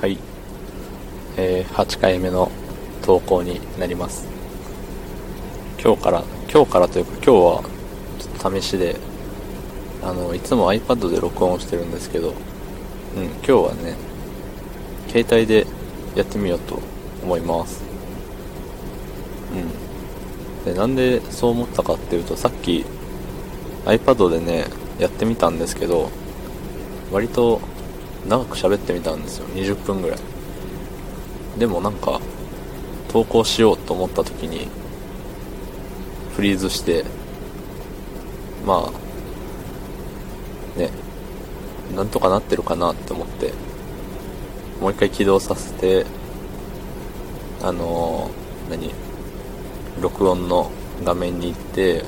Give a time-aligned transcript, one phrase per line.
[0.00, 0.16] はい、
[1.36, 2.50] えー、8回目の
[3.02, 4.26] 投稿になります。
[5.78, 7.64] 今日から今日からというか今日は
[8.18, 8.96] ちょっと試しで
[10.02, 13.94] あのいつも iPad で録音してるんですけどうん今日はね
[15.08, 15.66] 携帯で
[16.16, 16.78] やってみようと
[17.22, 17.82] 思います。
[19.52, 19.58] う
[20.62, 20.64] ん。
[20.64, 22.86] でなんでそう思ったかっていうとさっき
[23.84, 24.64] iPad でね
[24.98, 26.08] やってみたんですけど
[27.12, 27.60] 割と
[28.28, 29.46] 長く喋ってみたんですよ。
[29.48, 30.18] 20分ぐらい。
[31.58, 32.20] でもなんか
[33.08, 34.68] 投稿しようと思った時に
[36.34, 37.04] フリーズして
[38.64, 38.90] ま
[40.76, 40.90] あね
[41.94, 43.52] なんとかなってるかなって思って
[44.80, 46.06] もう一回起動させて
[47.62, 48.90] あのー、何
[50.00, 50.70] 録音の
[51.04, 52.04] 画面に行って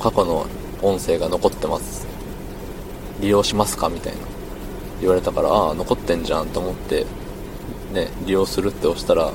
[0.00, 0.46] 過去の
[0.82, 2.13] 音声が残ってます。
[3.20, 3.88] 利用しますか？
[3.88, 4.18] みたいな。
[5.00, 7.04] 言われたからああ残ってんじゃんと思って
[7.92, 9.32] ね利用するって押したら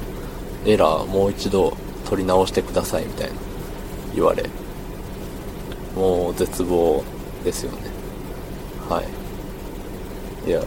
[0.66, 3.34] エラーもう一度取り直してくださいみたいな
[4.16, 4.50] 言われ
[5.96, 7.04] もう絶望
[7.44, 7.78] ですよね。
[8.90, 9.04] は
[10.46, 10.50] い。
[10.50, 10.64] いや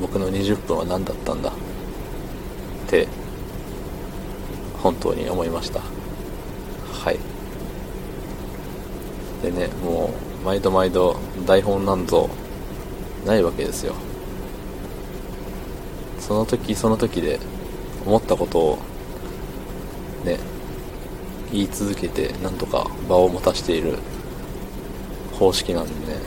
[0.00, 1.50] 僕の20分は何だったんだ？
[1.50, 1.52] っ
[2.88, 3.08] て
[4.82, 5.80] 本当に思いました。
[5.80, 7.18] はい。
[9.42, 12.30] でねもう毎度毎度台本なんぞ
[13.26, 13.94] ないわけですよ。
[16.20, 17.40] その時その時で
[18.06, 18.78] 思ったことを
[20.24, 20.38] ね
[21.50, 23.98] 言い続けてなんとか場を持たしている
[25.32, 26.20] 方式なんでね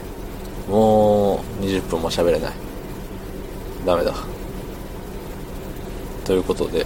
[0.68, 2.52] もう20分も喋れない。
[3.86, 4.12] ダメだ。
[6.26, 6.84] ということで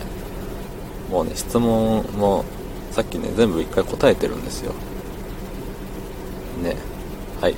[1.10, 2.44] もうね質問も
[2.92, 4.72] さっきね全部一回答えてるんですよ。
[6.62, 6.93] ね。
[7.44, 7.56] はい。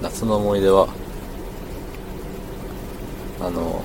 [0.00, 0.88] 夏の思い出は
[3.42, 3.82] あの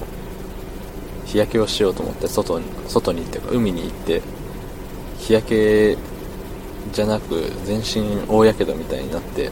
[1.26, 4.22] 日焼けをしようと思って外に外にってか海に行って
[5.18, 5.98] 日焼け
[6.94, 9.52] じゃなく全身大やけどみたいになって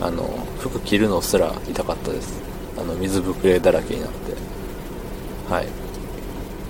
[0.00, 0.22] あの
[0.60, 2.40] 服着るのすら痛かったです。
[2.78, 5.52] あの水ぶくれだらけになって。
[5.52, 5.66] はい。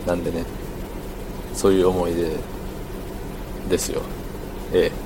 [0.07, 0.47] なんでね。
[1.53, 2.31] そういう思い出
[3.69, 4.01] ですよ。
[4.73, 5.06] ええ、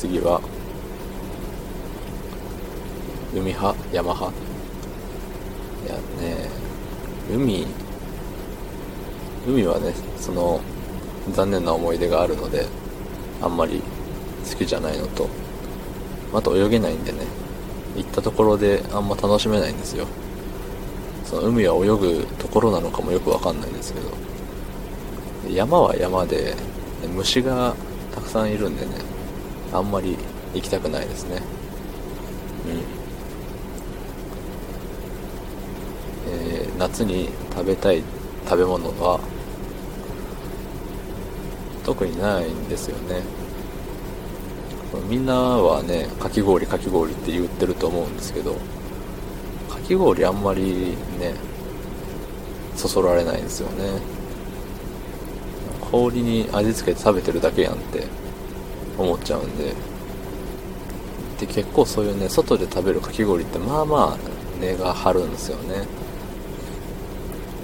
[0.00, 0.40] 次は
[3.34, 4.34] 海派山派。
[5.84, 6.48] いやね
[7.30, 7.66] 海
[9.46, 10.62] 海はねその
[11.34, 12.64] 残念な思い出があるので
[13.42, 13.82] あんまり
[14.50, 15.28] 好きじゃないのと。
[16.32, 17.18] あと泳げないんでね
[17.94, 20.06] 行ったところであんま楽しめないんですよ。
[21.26, 24.08] その海は泳ぐところなのかもよくわかんないんですけど。
[25.54, 26.54] 山は山で
[27.14, 27.74] 虫が
[28.14, 28.92] たくさんいるんでね
[29.72, 30.16] あんまり
[30.54, 31.42] 行きたくないですね。
[32.66, 32.82] うん。
[36.32, 38.02] えー、夏に食べたい
[38.44, 39.20] 食べ物は
[41.84, 43.22] 特にないんですよね。
[45.08, 48.54] みんなはねかき氷かき氷って言ってると思うんですけど
[49.68, 51.34] かき氷あんまりね
[52.76, 54.00] そそられないんですよね。
[55.90, 58.06] 氷に味付けて食べてるだけやんって
[59.00, 59.74] 思っちゃうんで。
[61.40, 65.86] で結構そういうね外で食べるかき氷ってまあまあ値が張るんですよね。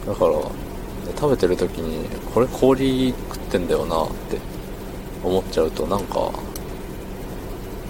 [0.07, 0.33] だから
[1.19, 4.39] 食べてる時にこれ氷食ってんだよなって
[5.23, 6.33] 思っちゃうとなんか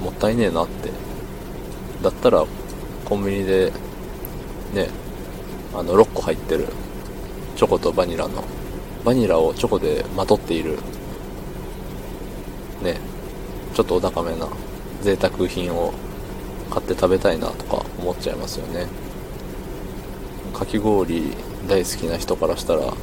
[0.02, 0.90] もったいねえなって。
[2.02, 2.44] だったら
[3.04, 3.72] コンビニで
[4.74, 4.88] ね
[5.74, 6.66] あの6個入ってる
[7.56, 8.44] チョコとバニラの
[9.04, 10.78] バニラをチョコでまとっている
[12.82, 12.98] ね
[13.76, 14.48] ちょっとお高めな
[15.02, 15.92] 贅沢品を
[16.70, 18.86] 買って食べたいなとか思っちゃいますよね。
[20.54, 21.34] かき氷
[21.68, 22.94] 大好きな人からしたらね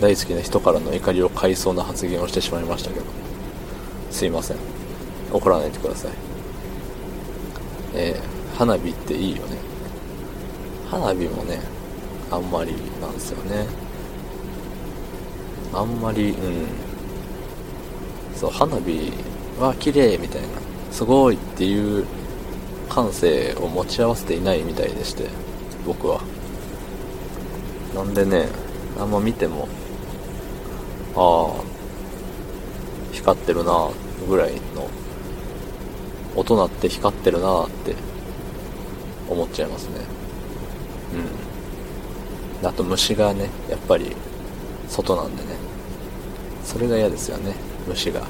[0.00, 3.06] 大好きな人からの怒りを買いそうな発言をしてしまいましたけど
[4.12, 4.56] すいません。
[5.32, 6.12] 怒らないでください。
[7.94, 9.56] えー、花火っていいよね。
[10.88, 11.60] 花火もね
[12.30, 13.66] あんまりなんですよね。
[15.74, 16.89] あんまりうん。
[18.40, 19.12] そう花火
[19.60, 20.48] は綺麗みたいな
[20.90, 22.06] すごいっていう
[22.88, 25.28] 感性を持ち合わせていないみたいでして
[25.86, 26.22] 僕は。
[27.94, 28.48] なんでね
[28.98, 29.68] あんま見ても
[31.14, 31.62] ああ
[33.12, 33.90] 光ってるな
[34.26, 34.88] ぐらいの
[36.34, 37.94] 音鳴って光ってるなって
[39.28, 40.00] 思っちゃいますね。
[42.62, 42.66] うん。
[42.66, 44.16] あと虫がねやっぱり
[44.88, 45.50] 外なんでね。
[46.64, 47.69] それが嫌ですよね。
[47.86, 48.20] 虫が。
[48.20, 48.26] うん。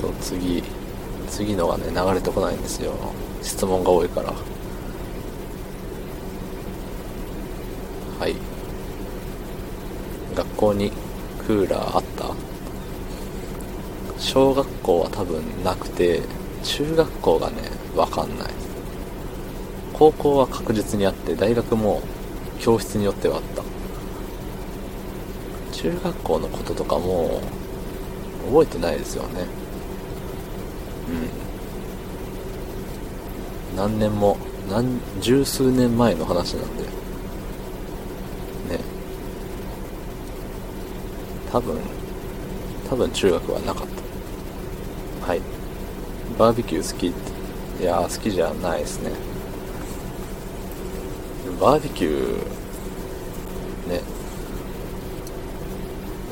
[0.00, 0.62] と次
[1.28, 2.92] 次のがね流れてこないんですよ。
[3.42, 4.32] 質問が多いから。
[8.18, 8.36] はい。
[10.34, 10.92] 学校に
[11.46, 12.34] クーラーあった？
[14.18, 16.22] 小学校は多分なくて
[16.62, 17.56] 中学校がね
[17.96, 18.48] わかんない。
[19.92, 22.00] 高校は確実にあって大学も
[22.60, 23.62] 教室によってはあった。
[25.72, 27.40] 中学校のこととかも
[28.46, 29.46] 覚えてないですよね。
[33.72, 33.76] うん。
[33.76, 34.36] 何年も
[34.70, 36.84] 何十数年前の話なんで。
[36.84, 36.88] ね。
[41.50, 41.78] 多分
[42.88, 43.86] 多分中学はなかっ
[45.20, 45.26] た。
[45.26, 45.40] はい。
[46.38, 49.10] バーベキュー好きっていや好きじゃないですね。
[51.60, 52.52] バーベキュー
[53.88, 54.00] ね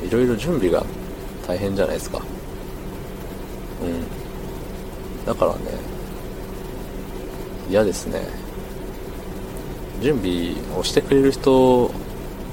[0.11, 0.85] ろいろ準備が
[1.47, 2.21] 大変じゃないですか。
[3.81, 5.25] うん。
[5.25, 5.59] だからね
[7.69, 8.41] 嫌ですね。
[10.01, 11.91] 準備をしてくれる人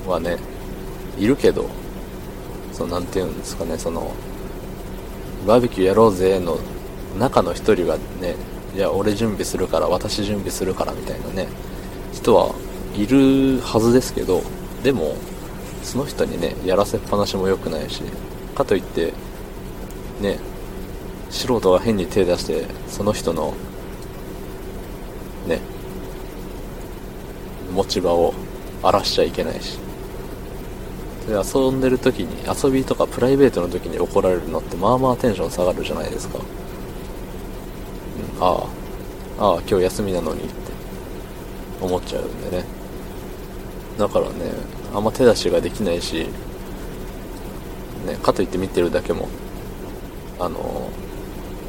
[0.07, 0.37] はね
[1.19, 1.69] いるけど
[2.73, 4.13] そのなんていうんですかねその
[5.47, 6.59] バーベキューやろうぜの
[7.19, 8.37] 中の一人がね
[8.75, 11.49] いや俺準備するから私準備するからみたいなね
[12.13, 12.55] 人は
[12.95, 14.43] いるはずですけど
[14.83, 15.17] でも
[15.83, 18.03] その人にねやらせっぱなしも良くないし
[18.55, 19.13] かといって
[20.21, 20.39] ね
[21.31, 23.55] 素人が変に手出してその人の
[25.47, 25.61] ね
[27.73, 28.35] 持ち場を
[28.83, 29.79] 荒らしちゃいけないし。
[31.29, 36.41] で遊んでる時に遊びとかプライベートの時に怒られるのってまあまあテンション下がるじゃないですか、う
[38.41, 38.67] ん、あ
[39.39, 40.53] あああ今日休みなのにって
[41.83, 42.65] 思っちゃうんでね。
[43.99, 44.53] だからね
[44.95, 46.27] あんま手出しができないし、
[48.07, 49.29] ね、かといって見てるだけも
[50.41, 50.91] あの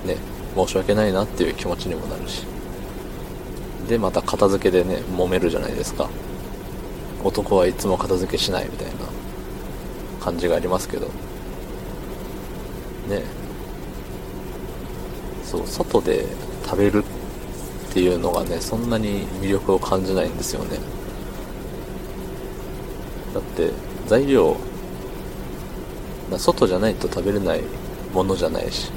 [0.05, 0.17] ね
[0.55, 2.45] 申し訳ないなっていう気持ちにもなるし。
[3.87, 6.09] でまた片付けでね揉めるじゃないですか。
[7.23, 8.93] 男はいつも片付けしないみたいな
[10.23, 11.07] 感じがありますけど。
[13.07, 13.23] ね。
[15.43, 16.27] そう外で
[16.63, 17.03] 食べる
[17.89, 20.77] っていうのがねそんなに魅力を感じないんですよね。
[23.33, 23.71] だって
[24.07, 24.57] 材料
[26.31, 27.61] 外じゃないと食べれない
[28.13, 28.91] ものじゃないし。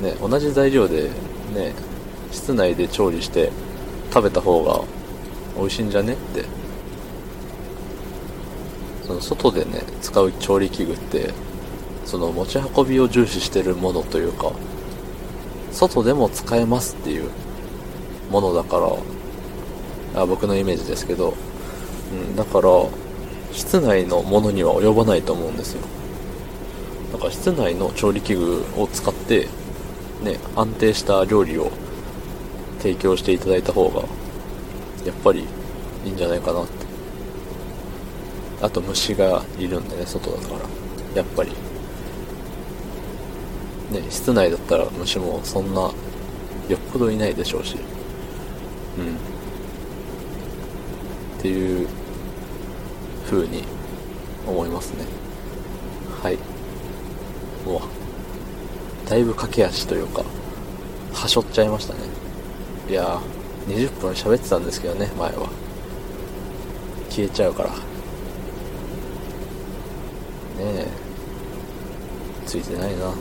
[0.00, 1.10] ね同じ材料で
[1.54, 1.74] ね
[2.32, 3.50] 室内で調理して
[4.12, 4.82] 食べた方が
[5.56, 6.44] 美味しいんじゃねって。
[9.04, 11.32] その外でね使う調理器具って
[12.04, 14.52] その持ち運びを重視してるものというか
[15.72, 17.30] 外でも使えますっていう
[18.30, 19.22] ものだから。
[20.14, 21.34] あ僕のイメージですけど、
[22.12, 22.68] うん、だから
[23.52, 25.82] 室内のものには及ばないと思うんですよ。
[27.12, 29.48] だから室内の調理器具を使って
[30.22, 31.70] ね安定した料理を
[32.78, 34.00] 提供していただいた方が
[35.04, 35.44] やっぱり
[36.04, 36.72] いいんじゃないかなって。
[38.62, 40.60] あと虫がいるんでね外だから。
[41.16, 41.50] やっぱり。
[43.90, 45.92] ね室内だったら虫もそんなよ
[46.76, 47.76] っぽどいないでしょうし。
[47.76, 47.78] う
[49.02, 49.16] ん。
[51.38, 51.88] っていう
[53.32, 53.64] 風に
[54.46, 55.06] 思いますね。
[56.22, 56.36] はい。
[57.66, 60.22] もうだいぶ駆け足というか
[61.14, 62.00] はしょっちゃいましたね。
[62.90, 65.48] いやー20分喋ってたんですけどね前は。
[67.08, 67.70] 消えちゃうから。
[67.70, 67.76] ね
[70.58, 70.86] え。
[72.44, 73.14] ついてないな。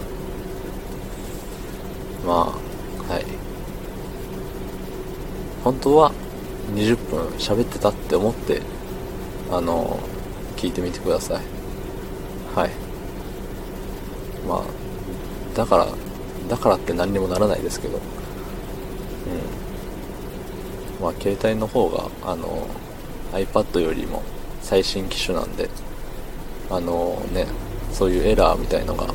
[2.27, 2.53] ま
[3.09, 3.25] あはい。
[5.63, 6.11] 本当は
[6.73, 8.61] 20分喋ってたって思って
[9.51, 9.99] あの
[10.61, 11.41] 聞いてみてください。
[12.55, 12.69] はい。
[14.47, 14.63] まあ
[15.55, 15.87] だから
[16.47, 17.97] だからって何にもならないですけど。
[17.97, 18.01] うん。
[21.01, 22.67] まあ携帯の方があの
[23.33, 24.21] iPad よりも
[24.61, 25.67] 最新機種なんで
[26.69, 27.47] あのね
[27.91, 29.07] そういうエラーみたいのが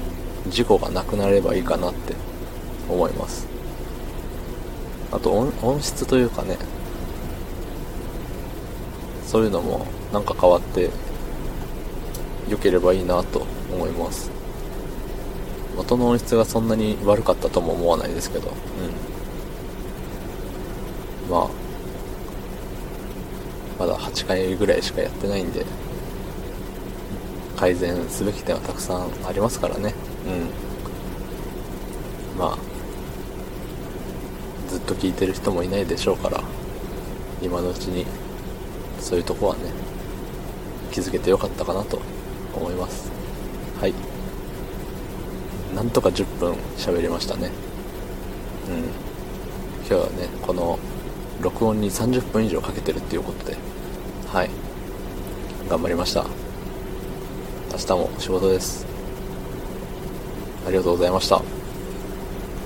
[0.48, 2.16] 事故がなくなればいいかなって
[2.90, 3.46] 思います。
[5.12, 6.56] あと音質というかね。
[9.24, 10.90] そういうのもなんか変わって
[12.48, 14.30] 良ければいいなと思います。
[15.76, 18.48] 元の音質がそんなに悪かったとも思わないですけど。
[18.48, 18.50] う
[21.28, 21.30] ん。
[21.30, 21.48] まあ
[23.78, 25.66] まだ8回ぐらいしかやってないんで
[27.56, 29.94] 改善すべき点はたくさんありますからね。
[30.26, 30.48] うん。
[32.38, 32.58] まあ
[34.70, 36.42] ずっと聞いてる人もいないでしょうから
[37.42, 38.06] 今のうちに
[39.00, 39.62] そういうとこはね
[40.90, 42.00] 気づけてよかったかなと。
[42.56, 43.10] 思います。
[43.80, 43.94] はい。
[45.74, 47.50] なんとか10分喋りましたね。
[48.68, 49.06] うん。
[49.86, 50.78] 今日はねこの
[51.40, 53.56] 録音に30分以上かけてるっていうことで
[54.32, 54.50] はい。
[55.68, 56.24] 頑張りました。
[57.72, 58.86] 明日も仕事です。
[60.66, 61.55] ありがとうございました。